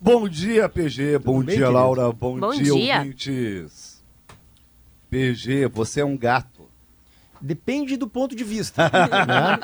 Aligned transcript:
Bom 0.00 0.28
dia, 0.28 0.68
PG. 0.68 1.18
Bom 1.18 1.38
bem, 1.38 1.56
dia, 1.56 1.66
querido? 1.66 1.72
Laura. 1.72 2.12
Bom, 2.12 2.38
Bom 2.38 2.50
dia, 2.52 2.72
dia. 2.72 2.96
ouvintes. 2.98 4.02
PG, 5.10 5.66
você 5.68 6.00
é 6.00 6.04
um 6.04 6.16
gato. 6.16 6.58
Depende 7.40 7.96
do 7.96 8.08
ponto 8.08 8.34
de 8.34 8.42
vista. 8.42 8.84
né? 8.90 9.58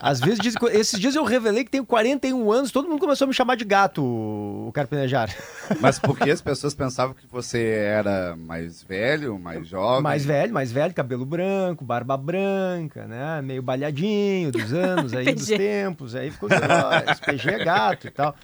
Às 0.00 0.20
vezes, 0.20 0.40
diz- 0.40 0.54
esses 0.72 0.98
dias 0.98 1.14
eu 1.14 1.22
revelei 1.24 1.62
que 1.64 1.70
tenho 1.70 1.86
41 1.86 2.50
anos, 2.52 2.72
todo 2.72 2.88
mundo 2.88 2.98
começou 2.98 3.24
a 3.24 3.28
me 3.28 3.34
chamar 3.34 3.54
de 3.56 3.64
gato, 3.64 4.02
o 4.02 4.70
Carpinejar. 4.74 5.32
Mas 5.80 5.98
porque 5.98 6.28
as 6.28 6.40
pessoas 6.40 6.74
pensavam 6.74 7.14
que 7.14 7.26
você 7.30 7.62
era 7.68 8.34
mais 8.36 8.82
velho, 8.82 9.38
mais 9.38 9.66
jovem? 9.66 10.02
Mais 10.02 10.24
velho, 10.24 10.52
mais 10.52 10.72
velho, 10.72 10.92
cabelo 10.92 11.24
branco, 11.24 11.84
barba 11.84 12.16
branca, 12.16 13.06
né? 13.06 13.40
Meio 13.42 13.62
balhadinho 13.62 14.50
dos 14.50 14.72
anos 14.72 15.14
aí, 15.14 15.30
dos 15.32 15.46
tempos. 15.46 16.16
Aí 16.16 16.32
ficou, 16.32 16.48
ó, 16.50 17.12
esse 17.12 17.20
PG 17.20 17.48
é 17.60 17.64
gato 17.64 18.06
e 18.08 18.10
tal. 18.10 18.34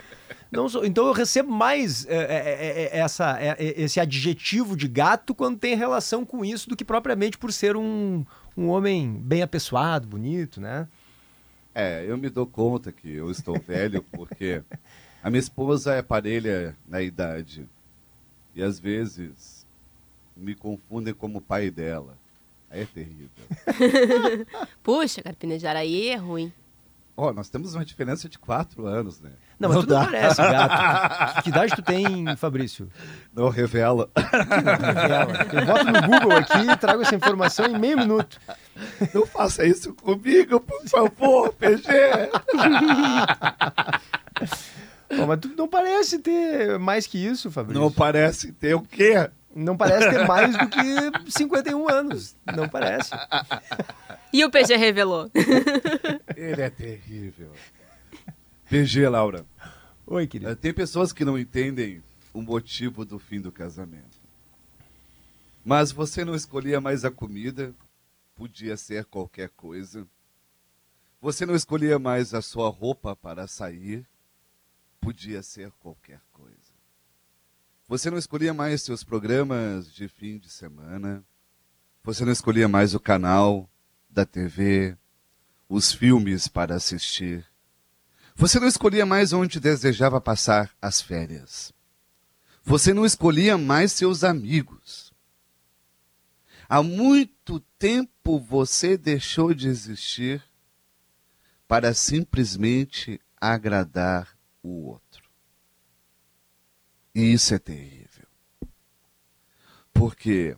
Não 0.50 0.68
sou- 0.68 0.84
então 0.84 1.06
eu 1.06 1.12
recebo 1.12 1.50
mais 1.50 2.06
é, 2.06 2.14
é, 2.14 2.18
é, 2.18 2.82
é, 2.96 2.98
essa, 2.98 3.38
é, 3.40 3.48
é, 3.58 3.80
esse 3.82 3.98
adjetivo 3.98 4.76
de 4.76 4.86
gato 4.88 5.34
quando 5.34 5.58
tem 5.58 5.74
relação 5.76 6.24
com 6.24 6.44
isso 6.44 6.68
do 6.68 6.76
que 6.76 6.84
propriamente 6.84 7.36
por 7.36 7.52
ser 7.52 7.76
um, 7.76 8.24
um 8.56 8.68
homem 8.68 9.12
bem 9.20 9.42
apessoado, 9.42 10.06
bonito, 10.06 10.60
né? 10.60 10.86
É, 11.74 12.04
eu 12.08 12.16
me 12.16 12.30
dou 12.30 12.46
conta 12.46 12.90
que 12.92 13.12
eu 13.12 13.30
estou 13.30 13.60
velho 13.60 14.02
porque 14.12 14.62
a 15.22 15.28
minha 15.28 15.40
esposa 15.40 15.94
é 15.94 16.02
parelha 16.02 16.76
na 16.88 17.02
idade. 17.02 17.66
E 18.54 18.62
às 18.62 18.78
vezes 18.78 19.66
me 20.36 20.54
confundem 20.54 21.12
como 21.12 21.40
pai 21.40 21.70
dela. 21.70 22.16
Aí 22.70 22.82
é 22.82 22.86
terrível. 22.86 23.28
Puxa, 24.82 25.22
Carpinejar, 25.22 25.76
aí 25.76 26.08
é 26.08 26.16
ruim. 26.16 26.52
Ó, 27.18 27.32
nós 27.32 27.48
temos 27.48 27.74
uma 27.74 27.84
diferença 27.84 28.28
de 28.28 28.38
quatro 28.38 28.86
anos, 28.86 29.20
né? 29.20 29.30
Não, 29.58 29.70
mas 29.70 29.78
tu 29.78 29.90
não 29.90 29.98
dá. 30.00 30.04
parece 30.04 30.36
gato. 30.42 31.40
Que, 31.42 31.48
idade 31.48 31.74
tu 31.74 31.80
tem, 31.82 32.36
Fabrício? 32.36 32.90
Não 33.34 33.48
revela. 33.48 34.10
Revela. 34.14 35.46
Eu 35.50 35.64
boto 35.66 35.84
no 35.86 36.02
Google 36.02 36.32
aqui 36.36 36.58
e 36.58 36.76
trago 36.76 37.00
essa 37.02 37.14
informação 37.14 37.64
em 37.66 37.78
meio 37.78 37.96
minuto. 37.96 38.38
Não 39.14 39.26
faça 39.26 39.64
isso 39.64 39.94
comigo, 39.94 40.60
por 40.60 40.86
favor, 40.88 41.52
PG. 41.54 41.82
Bom, 45.16 45.26
mas 45.26 45.40
tu 45.40 45.48
não 45.56 45.68
parece 45.68 46.18
ter 46.18 46.78
mais 46.78 47.06
que 47.06 47.16
isso, 47.16 47.50
Fabrício. 47.50 47.80
Não 47.80 47.90
parece 47.90 48.52
ter 48.52 48.74
o 48.74 48.82
quê? 48.82 49.30
Não 49.56 49.74
parece 49.74 50.10
ter 50.10 50.26
mais 50.28 50.54
do 50.54 50.68
que 50.68 51.30
51 51.30 51.88
anos. 51.88 52.36
Não 52.54 52.68
parece. 52.68 53.10
E 54.30 54.44
o 54.44 54.50
PG 54.50 54.76
revelou. 54.76 55.30
Ele 56.36 56.60
é 56.60 56.68
terrível. 56.68 57.50
PG, 58.68 59.08
Laura. 59.08 59.46
Oi, 60.06 60.24
eh, 60.24 60.26
querido. 60.26 60.56
Tem 60.56 60.74
pessoas 60.74 61.10
que 61.10 61.24
não 61.24 61.38
entendem 61.38 62.02
o 62.34 62.42
motivo 62.42 63.02
do 63.02 63.18
fim 63.18 63.40
do 63.40 63.50
casamento. 63.50 64.18
Mas 65.64 65.90
você 65.90 66.22
não 66.22 66.34
escolhia 66.34 66.78
mais 66.78 67.02
a 67.02 67.10
comida, 67.10 67.74
podia 68.34 68.76
ser 68.76 69.06
qualquer 69.06 69.48
coisa. 69.48 70.06
Você 71.18 71.46
não 71.46 71.54
escolhia 71.54 71.98
mais 71.98 72.34
a 72.34 72.42
sua 72.42 72.68
roupa 72.68 73.16
para 73.16 73.46
sair, 73.46 74.06
podia 75.00 75.42
ser 75.42 75.70
qualquer 75.80 76.20
coisa. 76.30 76.75
Você 77.88 78.10
não 78.10 78.18
escolhia 78.18 78.52
mais 78.52 78.82
seus 78.82 79.04
programas 79.04 79.92
de 79.92 80.08
fim 80.08 80.38
de 80.38 80.50
semana. 80.50 81.24
Você 82.02 82.24
não 82.24 82.32
escolhia 82.32 82.66
mais 82.66 82.94
o 82.94 83.00
canal 83.00 83.70
da 84.10 84.26
TV, 84.26 84.96
os 85.68 85.92
filmes 85.92 86.48
para 86.48 86.74
assistir. 86.74 87.46
Você 88.34 88.58
não 88.58 88.66
escolhia 88.66 89.06
mais 89.06 89.32
onde 89.32 89.60
desejava 89.60 90.20
passar 90.20 90.74
as 90.82 91.00
férias. 91.00 91.72
Você 92.64 92.92
não 92.92 93.06
escolhia 93.06 93.56
mais 93.56 93.92
seus 93.92 94.24
amigos. 94.24 95.12
Há 96.68 96.82
muito 96.82 97.60
tempo 97.78 98.40
você 98.40 98.98
deixou 98.98 99.54
de 99.54 99.68
existir 99.68 100.42
para 101.68 101.94
simplesmente 101.94 103.20
agradar 103.40 104.36
o 104.60 104.88
outro. 104.88 105.05
E 107.16 107.32
isso 107.32 107.54
é 107.54 107.58
terrível. 107.58 108.26
Porque 109.90 110.54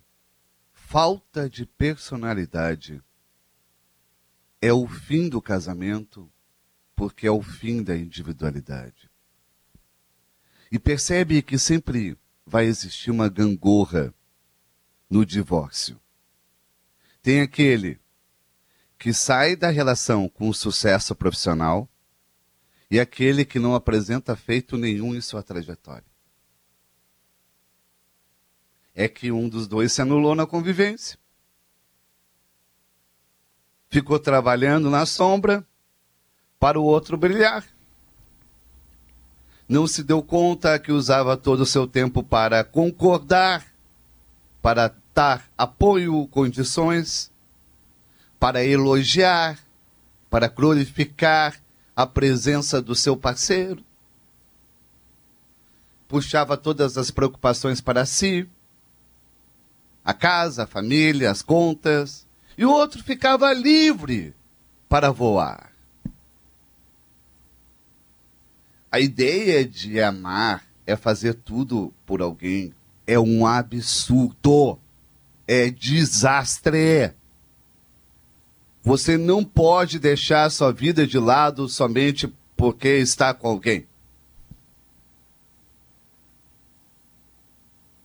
falta 0.73 1.49
de 1.49 1.65
personalidade 1.65 3.01
é 4.61 4.73
o 4.73 4.89
fim 4.89 5.29
do 5.29 5.41
casamento 5.41 6.29
porque 6.97 7.29
é 7.29 7.31
o 7.31 7.41
fim 7.41 7.81
da 7.81 7.97
individualidade. 7.97 9.09
E 10.69 10.81
percebe 10.81 11.43
que 11.43 11.57
sempre 11.57 12.19
vai 12.45 12.65
existir 12.65 13.13
uma 13.13 13.29
gangorra 13.29 14.13
no 15.09 15.25
divórcio. 15.25 16.01
Tem 17.23 17.41
aquele 17.41 18.01
que 18.99 19.15
sai 19.15 19.55
da 19.55 19.71
relação 19.71 20.29
com 20.29 20.53
sucesso 20.53 21.15
profissional 21.15 21.89
e 22.91 22.99
aquele 22.99 23.45
que 23.45 23.61
não 23.61 23.77
apresenta 23.77 24.35
feito 24.35 24.77
nenhum 24.77 25.15
em 25.15 25.21
sua 25.21 25.41
trajetória. 25.41 26.08
É 29.01 29.07
que 29.07 29.31
um 29.31 29.49
dos 29.49 29.69
dois 29.69 29.93
se 29.93 30.03
anulou 30.03 30.35
na 30.35 30.45
convivência. 30.45 31.17
Ficou 33.89 34.19
trabalhando 34.19 34.91
na 34.91 35.07
sombra 35.07 35.65
para 36.59 36.81
o 36.81 36.83
outro 36.83 37.17
brilhar. 37.17 37.65
Não 39.69 39.87
se 39.87 40.03
deu 40.03 40.21
conta 40.21 40.81
que 40.81 40.91
usava 40.91 41.37
todo 41.37 41.61
o 41.61 41.67
seu 41.67 41.87
tempo 41.87 42.25
para 42.25 42.65
concordar, 42.65 43.65
para 44.61 44.93
dar 45.15 45.49
apoio, 45.57 46.27
condições, 46.27 47.31
para 48.37 48.65
elogiar, 48.65 49.61
para 50.29 50.49
glorificar 50.49 51.55
a 51.95 52.05
presença 52.05 52.83
do 52.83 52.97
seu 52.97 53.17
parceiro. 53.17 53.85
Puxava 56.09 56.57
todas 56.57 56.99
as 56.99 57.13
preocupações 57.13 57.81
para 57.81 58.05
si, 58.05 58.51
a 60.09 60.15
casa, 60.15 60.63
a 60.63 60.67
família, 60.67 61.31
as 61.31 61.43
contas, 61.43 62.27
e 62.57 62.65
o 62.65 62.71
outro 62.71 63.05
ficava 63.05 63.53
livre 63.53 64.35
para 64.89 65.11
voar. 65.11 65.71
A 68.91 68.99
ideia 68.99 69.67
de 69.67 70.01
amar 70.01 70.65
é 70.87 70.97
fazer 70.97 71.35
tudo 71.35 71.93
por 72.07 72.23
alguém. 72.23 72.73
É 73.07 73.21
um 73.21 73.47
absurdo. 73.47 74.79
É 75.47 75.69
desastre. 75.71 77.13
Você 78.83 79.19
não 79.19 79.45
pode 79.45 79.99
deixar 79.99 80.51
sua 80.51 80.73
vida 80.73 81.07
de 81.07 81.19
lado 81.19 81.69
somente 81.69 82.33
porque 82.57 82.97
está 82.97 83.35
com 83.35 83.47
alguém. 83.47 83.87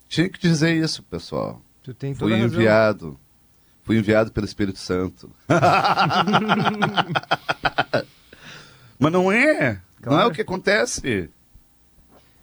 Tinha 0.09 0.27
que 0.27 0.37
dizer 0.37 0.75
isso, 0.75 1.01
pessoal. 1.03 1.61
Tu 1.83 1.93
tem 1.93 2.13
toda 2.15 2.31
Fui 2.35 2.39
enviado. 2.43 3.19
Fui 3.83 3.97
enviado 3.97 4.31
pelo 4.31 4.45
Espírito 4.45 4.79
Santo. 4.79 5.29
Mas 8.99 9.11
não 9.11 9.31
é. 9.31 9.81
Não 10.01 10.13
é 10.13 10.15
Claro. 10.15 10.29
o 10.29 10.31
que 10.33 10.41
acontece. 10.41 11.29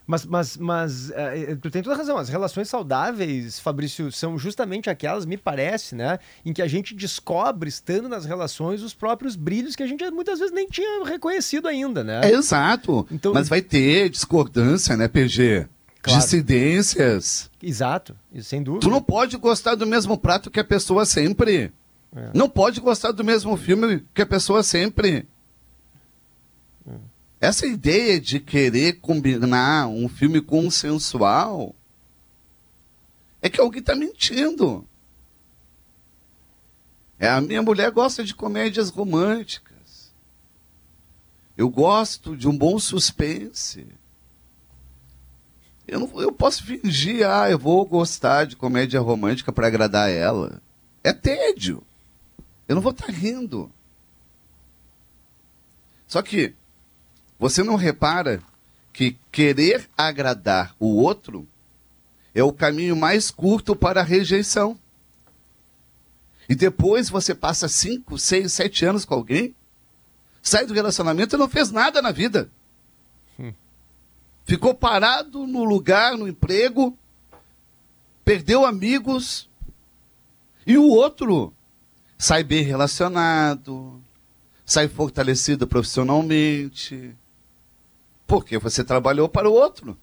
Mas, 0.06 0.27
mas, 0.27 0.56
mas 0.56 1.11
eh, 1.12 1.56
tu 1.62 1.71
tem 1.71 1.83
toda 1.83 1.95
a 1.95 1.99
razão. 1.99 2.19
As 2.19 2.28
relações 2.28 2.69
saudáveis, 2.69 3.61
Fabrício, 3.61 4.11
são 4.11 4.37
justamente 4.37 4.91
aquelas, 4.91 5.25
me 5.25 5.37
parece, 5.37 5.95
né? 5.95 6.19
Em 6.45 6.53
que 6.53 6.61
a 6.61 6.67
gente 6.67 6.95
descobre, 6.97 7.69
estando 7.69 8.09
nas 8.09 8.25
relações, 8.25 8.83
os 8.83 8.93
próprios 8.93 9.37
brilhos 9.37 9.77
que 9.77 9.84
a 9.84 9.87
gente 9.87 10.03
muitas 10.11 10.41
vezes 10.41 10.53
nem 10.53 10.67
tinha 10.67 11.05
reconhecido 11.05 11.69
ainda, 11.69 12.03
né? 12.03 12.22
É 12.25 12.33
exato. 12.33 13.07
Então- 13.11 13.33
Mas 13.33 13.49
vai 13.49 13.62
ter 13.62 14.09
discordância, 14.11 14.97
né, 14.97 15.07
PG? 15.07 15.69
Claro. 16.03 16.21
Dissidências. 16.21 17.51
Exato, 17.63 18.16
sem 18.41 18.63
dúvida. 18.63 18.83
Tu 18.83 18.91
não 18.91 19.03
pode 19.03 19.36
gostar 19.36 19.74
do 19.74 19.86
mesmo 19.86 20.16
prato 20.16 20.51
que 20.51 20.60
a 20.60 20.65
pessoa 20.65 21.04
sempre. 21.04 21.72
É. 22.15 22.30
Não 22.34 22.48
pode 22.48 22.80
gostar 22.80 23.13
do 23.13 23.22
mesmo 23.22 23.57
filme 23.57 24.04
que 24.15 24.22
a 24.22 24.27
pessoa 24.27 24.63
sempre. 24.63 25.27
Essa 27.41 27.66
ideia 27.66 28.21
de 28.21 28.39
querer 28.39 29.01
combinar 29.01 29.89
um 29.89 30.09
filme 30.09 30.42
consensual 30.42 31.74
é 33.41 33.48
que 33.48 33.60
alguém 33.60 33.80
está 33.80 33.95
mentindo. 33.95 34.86
É, 37.19 37.28
a 37.28 37.41
minha 37.41 37.63
mulher 37.63 37.91
gosta 37.91 38.22
de 38.22 38.34
comédias 38.34 38.91
românticas. 38.91 40.13
Eu 41.57 41.71
gosto 41.71 42.36
de 42.36 42.47
um 42.47 42.57
bom 42.57 42.78
suspense. 42.78 43.86
Eu, 45.91 45.98
não, 45.98 46.22
eu 46.22 46.31
posso 46.31 46.63
fingir, 46.63 47.28
ah, 47.28 47.51
eu 47.51 47.59
vou 47.59 47.84
gostar 47.84 48.47
de 48.47 48.54
comédia 48.54 49.01
romântica 49.01 49.51
para 49.51 49.66
agradar 49.66 50.09
ela. 50.09 50.63
É 51.03 51.13
tédio. 51.13 51.83
Eu 52.69 52.77
não 52.77 52.83
vou 52.83 52.92
estar 52.92 53.10
rindo. 53.10 53.69
Só 56.07 56.22
que 56.22 56.54
você 57.41 57.65
não 57.65 57.75
repara 57.75 58.41
que 58.92 59.19
querer 59.33 59.91
agradar 59.98 60.77
o 60.78 60.95
outro 60.95 61.45
é 62.33 62.45
o 62.45 62.53
caminho 62.53 62.95
mais 62.95 63.28
curto 63.33 63.75
para 63.75 64.01
a 64.01 64.04
rejeição. 64.04 64.78
E 66.48 66.54
depois 66.54 67.10
você 67.10 67.34
passa 67.34 67.66
cinco, 67.66 68.16
seis, 68.16 68.53
sete 68.53 68.84
anos 68.84 69.04
com 69.04 69.15
alguém, 69.15 69.57
sai 70.41 70.66
do 70.66 70.75
relacionamento 70.75 71.34
e 71.34 71.39
não 71.39 71.48
fez 71.48 71.72
nada 71.72 72.01
na 72.01 72.13
vida. 72.13 72.48
Ficou 74.45 74.75
parado 74.75 75.47
no 75.47 75.65
lugar, 75.65 76.16
no 76.16 76.27
emprego, 76.27 76.97
perdeu 78.25 78.65
amigos, 78.65 79.48
e 80.66 80.77
o 80.77 80.89
outro 80.89 81.53
sai 82.19 82.45
bem 82.45 82.63
relacionado, 82.63 84.01
sai 84.65 84.89
fortalecido 84.89 85.66
profissionalmente, 85.66 87.16
porque 88.27 88.59
você 88.59 88.84
trabalhou 88.84 89.28
para 89.28 89.48
o 89.48 89.53
outro. 89.53 89.98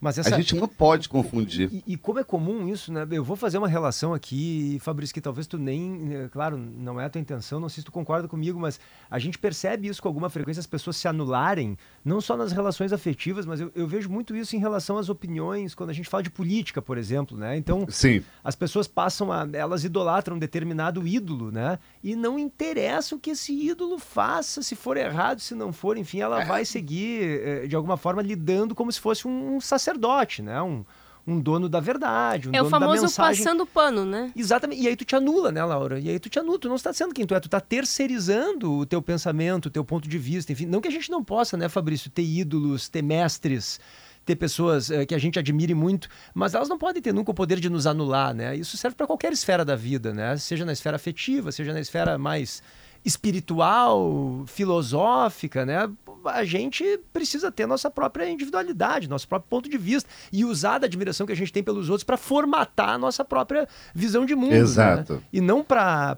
Mas 0.00 0.16
essa... 0.16 0.34
A 0.34 0.38
gente 0.38 0.54
não 0.54 0.68
pode 0.68 1.08
confundir. 1.08 1.68
E, 1.72 1.82
e, 1.94 1.96
como 1.96 2.20
é 2.20 2.24
comum 2.24 2.68
isso, 2.68 2.92
né? 2.92 3.06
Eu 3.10 3.24
vou 3.24 3.36
fazer 3.36 3.58
uma 3.58 3.66
relação 3.66 4.14
aqui, 4.14 4.78
Fabrício, 4.80 5.12
que 5.12 5.20
talvez 5.20 5.46
tu 5.46 5.58
nem. 5.58 6.14
Eh, 6.14 6.28
claro, 6.30 6.56
não 6.56 7.00
é 7.00 7.06
a 7.06 7.10
tua 7.10 7.20
intenção, 7.20 7.58
não 7.58 7.68
sei 7.68 7.80
se 7.80 7.86
tu 7.86 7.90
concorda 7.90 8.28
comigo, 8.28 8.60
mas 8.60 8.78
a 9.10 9.18
gente 9.18 9.38
percebe 9.38 9.88
isso 9.88 10.00
com 10.00 10.06
alguma 10.06 10.30
frequência, 10.30 10.60
as 10.60 10.66
pessoas 10.66 10.96
se 10.96 11.08
anularem, 11.08 11.76
não 12.04 12.20
só 12.20 12.36
nas 12.36 12.52
relações 12.52 12.92
afetivas, 12.92 13.44
mas 13.44 13.60
eu, 13.60 13.72
eu 13.74 13.88
vejo 13.88 14.08
muito 14.08 14.36
isso 14.36 14.54
em 14.54 14.60
relação 14.60 14.98
às 14.98 15.08
opiniões, 15.08 15.74
quando 15.74 15.90
a 15.90 15.92
gente 15.92 16.08
fala 16.08 16.22
de 16.22 16.30
política, 16.30 16.80
por 16.80 16.96
exemplo, 16.96 17.36
né? 17.36 17.56
Então, 17.56 17.84
Sim. 17.88 18.22
as 18.44 18.54
pessoas 18.54 18.86
passam 18.86 19.32
a. 19.32 19.48
Elas 19.52 19.82
idolatram 19.82 20.36
um 20.36 20.38
determinado 20.38 21.06
ídolo, 21.06 21.50
né? 21.50 21.78
E 22.04 22.14
não 22.14 22.38
interessa 22.38 23.16
o 23.16 23.18
que 23.18 23.30
esse 23.30 23.52
ídolo 23.52 23.98
faça, 23.98 24.62
se 24.62 24.76
for 24.76 24.96
errado, 24.96 25.40
se 25.40 25.56
não 25.56 25.72
for, 25.72 25.96
enfim, 25.96 26.20
ela 26.20 26.42
é. 26.42 26.44
vai 26.44 26.64
seguir, 26.64 27.40
eh, 27.42 27.66
de 27.66 27.74
alguma 27.74 27.96
forma, 27.96 28.22
lidando 28.22 28.76
como 28.76 28.92
se 28.92 29.00
fosse 29.00 29.26
um 29.26 29.60
sacerdote 29.60 29.87
sacerdote, 29.88 30.42
né? 30.42 30.60
Um, 30.60 30.84
um 31.26 31.38
dono 31.38 31.68
da 31.68 31.78
verdade, 31.78 32.48
um 32.48 32.52
é 32.52 32.58
dono 32.58 32.66
o 32.66 32.70
famoso 32.70 33.02
mensagem... 33.02 33.44
passando 33.44 33.66
pano, 33.66 34.04
né? 34.04 34.32
Exatamente. 34.34 34.82
E 34.82 34.88
aí 34.88 34.96
tu 34.96 35.04
te 35.04 35.14
anula, 35.14 35.52
né, 35.52 35.62
Laura? 35.62 36.00
E 36.00 36.08
aí 36.08 36.18
tu 36.18 36.30
te 36.30 36.38
anula, 36.38 36.58
tu 36.58 36.68
não 36.68 36.76
está 36.76 36.92
sendo 36.92 37.12
quem 37.12 37.26
tu 37.26 37.34
é, 37.34 37.40
tu 37.40 37.48
está 37.48 37.60
terceirizando 37.60 38.72
o 38.72 38.86
teu 38.86 39.02
pensamento, 39.02 39.66
o 39.66 39.70
teu 39.70 39.84
ponto 39.84 40.08
de 40.08 40.18
vista, 40.18 40.52
enfim. 40.52 40.64
Não 40.64 40.80
que 40.80 40.88
a 40.88 40.90
gente 40.90 41.10
não 41.10 41.22
possa, 41.22 41.56
né, 41.56 41.68
Fabrício, 41.68 42.10
ter 42.10 42.22
ídolos, 42.22 42.88
ter 42.88 43.02
mestres, 43.02 43.78
ter 44.24 44.36
pessoas 44.36 44.88
uh, 44.88 45.06
que 45.06 45.14
a 45.14 45.18
gente 45.18 45.38
admire 45.38 45.74
muito, 45.74 46.08
mas 46.34 46.54
elas 46.54 46.68
não 46.68 46.78
podem 46.78 47.02
ter 47.02 47.12
nunca 47.12 47.30
o 47.30 47.34
poder 47.34 47.60
de 47.60 47.68
nos 47.68 47.86
anular, 47.86 48.34
né? 48.34 48.56
Isso 48.56 48.78
serve 48.78 48.96
para 48.96 49.06
qualquer 49.06 49.32
esfera 49.32 49.66
da 49.66 49.76
vida, 49.76 50.14
né? 50.14 50.34
Seja 50.38 50.64
na 50.64 50.72
esfera 50.72 50.96
afetiva, 50.96 51.52
seja 51.52 51.74
na 51.74 51.80
esfera 51.80 52.16
mais 52.16 52.62
espiritual, 53.04 54.44
filosófica, 54.46 55.64
né? 55.66 55.90
A 56.28 56.44
gente 56.44 56.84
precisa 57.12 57.50
ter 57.50 57.66
nossa 57.66 57.90
própria 57.90 58.28
individualidade, 58.28 59.08
nosso 59.08 59.26
próprio 59.26 59.48
ponto 59.48 59.68
de 59.68 59.78
vista 59.78 60.08
e 60.32 60.44
usar 60.44 60.78
da 60.78 60.86
admiração 60.86 61.26
que 61.26 61.32
a 61.32 61.36
gente 61.36 61.52
tem 61.52 61.62
pelos 61.62 61.88
outros 61.88 62.04
para 62.04 62.16
formatar 62.16 62.90
a 62.90 62.98
nossa 62.98 63.24
própria 63.24 63.68
visão 63.94 64.24
de 64.24 64.34
mundo. 64.34 64.50
Né? 64.50 64.58
Exato. 64.58 65.14
Né? 65.14 65.20
E 65.32 65.40
não 65.40 65.64
para 65.64 66.16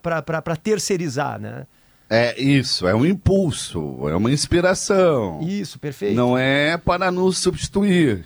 terceirizar, 0.63 1.41
né? 1.41 1.67
É 2.09 2.41
isso, 2.41 2.89
é 2.89 2.95
um 2.95 3.07
impulso, 3.07 4.09
é 4.09 4.17
uma 4.17 4.33
inspiração. 4.33 5.41
Isso, 5.43 5.79
perfeito. 5.79 6.17
Não 6.17 6.37
é 6.37 6.77
para 6.77 7.11
nos 7.11 7.39
substituir. 7.39 8.25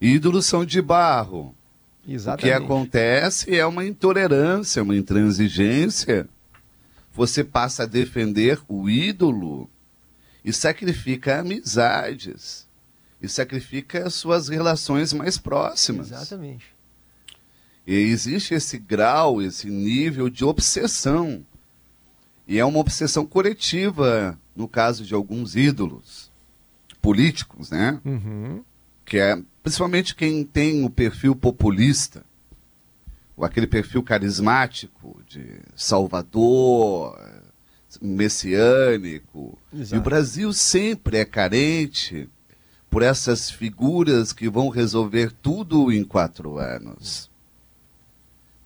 Ídolos 0.00 0.46
são 0.46 0.64
de 0.64 0.80
barro. 0.80 1.52
Exatamente. 2.08 2.54
O 2.54 2.58
que 2.58 2.64
acontece 2.64 3.58
é 3.58 3.66
uma 3.66 3.84
intolerância, 3.84 4.82
uma 4.82 4.94
intransigência 4.94 6.28
você 7.16 7.42
passa 7.42 7.84
a 7.84 7.86
defender 7.86 8.60
o 8.68 8.90
ídolo 8.90 9.70
e 10.46 10.52
sacrifica 10.52 11.40
amizades 11.40 12.68
e 13.20 13.28
sacrifica 13.28 14.06
as 14.06 14.14
suas 14.14 14.48
relações 14.48 15.12
mais 15.12 15.36
próximas. 15.36 16.12
Exatamente. 16.12 16.66
E 17.84 17.92
existe 17.92 18.54
esse 18.54 18.78
grau, 18.78 19.42
esse 19.42 19.68
nível 19.68 20.30
de 20.30 20.44
obsessão. 20.44 21.44
E 22.46 22.60
é 22.60 22.64
uma 22.64 22.78
obsessão 22.78 23.26
coletiva, 23.26 24.38
no 24.54 24.68
caso 24.68 25.04
de 25.04 25.14
alguns 25.14 25.56
ídolos 25.56 26.30
políticos, 27.02 27.70
né? 27.70 28.00
Uhum. 28.04 28.62
Que 29.04 29.18
é 29.18 29.42
principalmente 29.64 30.14
quem 30.14 30.44
tem 30.44 30.84
o 30.84 30.90
perfil 30.90 31.34
populista 31.34 32.24
aquele 33.44 33.66
perfil 33.66 34.02
carismático 34.02 35.20
de 35.28 35.60
Salvador, 35.74 37.18
messiânico. 38.00 39.58
Exato. 39.72 39.94
E 39.94 39.98
o 39.98 40.02
Brasil 40.02 40.52
sempre 40.52 41.18
é 41.18 41.24
carente 41.24 42.28
por 42.90 43.02
essas 43.02 43.50
figuras 43.50 44.32
que 44.32 44.48
vão 44.48 44.68
resolver 44.68 45.32
tudo 45.42 45.92
em 45.92 46.04
quatro 46.04 46.58
anos. 46.58 47.30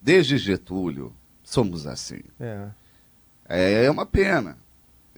Desde 0.00 0.38
Getúlio, 0.38 1.12
somos 1.42 1.86
assim. 1.86 2.20
É, 3.48 3.84
é 3.84 3.90
uma 3.90 4.06
pena. 4.06 4.56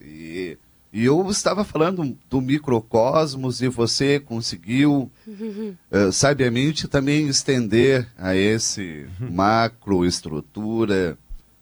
E 0.00 0.56
e 0.92 1.06
eu 1.06 1.26
estava 1.30 1.64
falando 1.64 2.16
do 2.28 2.40
microcosmos 2.42 3.62
e 3.62 3.68
você 3.68 4.20
conseguiu 4.20 5.10
uh, 5.26 6.12
sabiamente 6.12 6.86
também 6.86 7.28
estender 7.28 8.06
a 8.18 8.36
esse 8.36 9.06
macroestrutura 9.18 11.16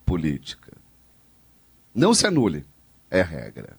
política. 0.04 0.69
Não 1.94 2.14
se 2.14 2.26
anule, 2.26 2.64
é 3.10 3.22
regra. 3.22 3.76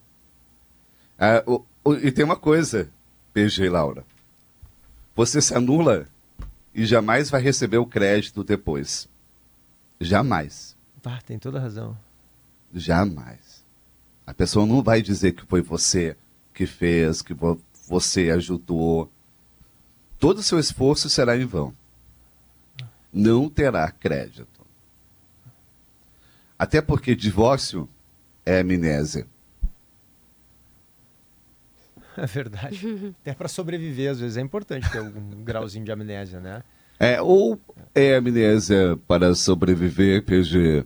Uh, 1.17 1.65
o, 1.83 1.91
o, 1.91 1.93
e 1.95 2.11
tem 2.11 2.25
uma 2.25 2.35
coisa, 2.35 2.89
PG 3.33 3.65
e 3.65 3.69
Laura. 3.69 4.05
Você 5.15 5.41
se 5.41 5.53
anula 5.53 6.07
e 6.73 6.85
jamais 6.85 7.29
vai 7.29 7.41
receber 7.41 7.77
o 7.77 7.85
crédito 7.85 8.43
depois. 8.43 9.07
Jamais. 9.99 10.75
Ah, 11.05 11.19
tem 11.25 11.37
toda 11.37 11.59
razão. 11.59 11.97
Jamais. 12.73 13.63
A 14.25 14.33
pessoa 14.33 14.65
não 14.65 14.81
vai 14.81 15.01
dizer 15.01 15.33
que 15.33 15.45
foi 15.45 15.61
você 15.61 16.15
que 16.53 16.65
fez, 16.65 17.21
que 17.21 17.35
você 17.87 18.29
ajudou. 18.31 19.11
Todo 20.17 20.39
o 20.39 20.43
seu 20.43 20.59
esforço 20.59 21.09
será 21.09 21.37
em 21.37 21.45
vão. 21.45 21.73
Não 23.11 23.49
terá 23.49 23.89
crédito. 23.91 24.61
Até 26.57 26.81
porque 26.81 27.15
divórcio 27.15 27.89
é 28.45 28.59
amnésia. 28.59 29.27
É 32.17 32.25
verdade. 32.25 33.15
Até 33.21 33.33
para 33.33 33.47
sobreviver, 33.47 34.11
às 34.11 34.19
vezes, 34.19 34.37
é 34.37 34.41
importante 34.41 34.89
ter 34.91 34.99
algum 34.99 35.21
grauzinho 35.43 35.85
de 35.85 35.91
amnésia, 35.91 36.39
né? 36.39 36.63
É, 36.99 37.21
ou 37.21 37.59
é 37.95 38.15
amnésia 38.15 38.97
para 39.07 39.33
sobreviver, 39.33 40.23
PG, 40.23 40.85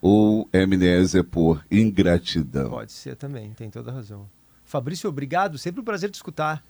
ou 0.00 0.48
é 0.52 0.62
amnésia 0.62 1.22
por 1.22 1.64
ingratidão? 1.70 2.70
Pode 2.70 2.92
ser 2.92 3.14
também, 3.16 3.52
tem 3.52 3.68
toda 3.68 3.92
razão. 3.92 4.28
Fabrício, 4.64 5.10
obrigado, 5.10 5.58
sempre 5.58 5.80
um 5.80 5.84
prazer 5.84 6.10
te 6.10 6.14
escutar. 6.14 6.64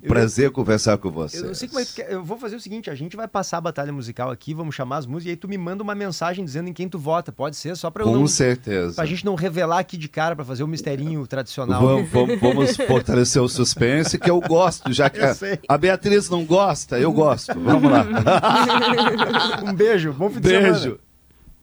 Prazer 0.00 0.46
eu, 0.46 0.52
conversar 0.52 0.98
com 0.98 1.10
você. 1.10 1.38
Eu 1.38 1.46
não 1.46 1.54
sei 1.54 1.68
como 1.68 1.80
é 1.80 1.84
que. 1.84 2.00
Eu 2.02 2.24
vou 2.24 2.38
fazer 2.38 2.56
o 2.56 2.60
seguinte: 2.60 2.90
a 2.90 2.94
gente 2.94 3.16
vai 3.16 3.28
passar 3.28 3.58
a 3.58 3.60
batalha 3.60 3.92
musical 3.92 4.30
aqui, 4.30 4.54
vamos 4.54 4.74
chamar 4.74 4.98
as 4.98 5.06
músicas, 5.06 5.26
e 5.26 5.30
aí 5.30 5.36
tu 5.36 5.48
me 5.48 5.58
manda 5.58 5.82
uma 5.82 5.94
mensagem 5.94 6.44
dizendo 6.44 6.68
em 6.68 6.72
quem 6.72 6.88
tu 6.88 6.98
vota. 6.98 7.30
Pode 7.30 7.56
ser, 7.56 7.76
só 7.76 7.90
pra 7.90 8.02
eu. 8.02 8.08
Com 8.08 8.16
não, 8.16 8.26
certeza. 8.26 8.96
Pra 8.96 9.06
gente 9.06 9.24
não 9.24 9.34
revelar 9.34 9.78
aqui 9.78 9.96
de 9.96 10.08
cara, 10.08 10.34
pra 10.34 10.44
fazer 10.44 10.62
o 10.62 10.66
um 10.66 10.68
misterinho 10.68 11.26
tradicional. 11.26 11.80
Vamos, 11.80 12.10
vamos, 12.10 12.40
vamos, 12.40 12.76
fortalecer 12.76 13.42
o 13.42 13.48
suspense, 13.48 14.18
que 14.18 14.30
eu 14.30 14.40
gosto, 14.40 14.92
já 14.92 15.08
que 15.10 15.20
a, 15.20 15.36
a, 15.68 15.78
Beatriz 15.78 16.28
não 16.28 16.44
gosta, 16.44 16.98
eu 16.98 17.12
gosto. 17.12 17.58
Vamos 17.58 17.90
lá. 17.90 18.06
um 19.66 19.74
beijo, 19.74 20.12
bom 20.12 20.30
fim 20.30 20.40
de 20.40 20.48
beijo. 20.48 20.80
semana. 20.80 21.09